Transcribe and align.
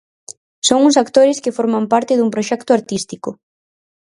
Son 0.67 0.79
uns 0.87 0.99
actores 1.03 1.41
que 1.43 1.55
forman 1.57 1.83
parte 1.93 2.13
dun 2.17 2.33
proxecto 2.35 2.71
artístico. 2.79 3.29